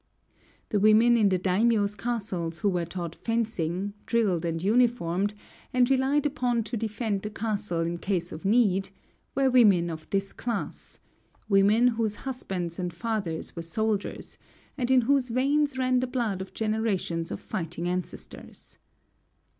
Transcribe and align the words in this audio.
The 0.69 0.79
women 0.79 1.15
in 1.15 1.29
the 1.29 1.37
daimiōs' 1.37 1.95
castles 1.95 2.61
who 2.61 2.69
were 2.69 2.85
taught 2.87 3.13
fencing, 3.13 3.93
drilled 4.07 4.45
and 4.45 4.59
uniformed, 4.59 5.35
and 5.73 5.87
relied 5.91 6.25
upon 6.25 6.63
to 6.63 6.75
defend 6.75 7.21
the 7.21 7.29
castle 7.29 7.81
in 7.81 7.99
case 7.99 8.31
of 8.31 8.43
need, 8.43 8.89
were 9.35 9.51
women 9.51 9.91
of 9.91 10.09
this 10.09 10.33
class, 10.33 10.97
women 11.47 11.89
whose 11.89 12.15
husbands 12.25 12.79
and 12.79 12.91
fathers 12.95 13.55
were 13.55 13.61
soldiers, 13.61 14.39
and 14.75 14.89
in 14.89 15.01
whose 15.01 15.29
veins 15.29 15.77
ran 15.77 15.99
the 15.99 16.07
blood 16.07 16.41
of 16.41 16.55
generations 16.55 17.29
of 17.29 17.39
fighting 17.39 17.87
ancestors. 17.87 18.79